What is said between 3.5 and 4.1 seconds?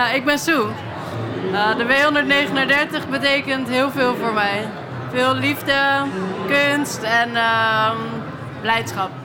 heel